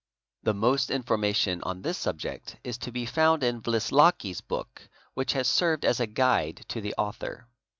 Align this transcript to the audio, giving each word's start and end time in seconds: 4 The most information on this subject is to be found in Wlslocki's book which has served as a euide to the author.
4 0.45 0.53
The 0.53 0.57
most 0.59 0.89
information 0.89 1.61
on 1.61 1.83
this 1.83 1.95
subject 1.99 2.55
is 2.63 2.79
to 2.79 2.91
be 2.91 3.05
found 3.05 3.43
in 3.43 3.61
Wlslocki's 3.61 4.41
book 4.41 4.89
which 5.13 5.33
has 5.33 5.47
served 5.47 5.85
as 5.85 5.99
a 5.99 6.07
euide 6.07 6.65
to 6.69 6.81
the 6.81 6.95
author. 6.97 7.45